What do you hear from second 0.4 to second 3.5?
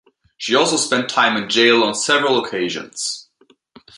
also spent time in jail on several occasions.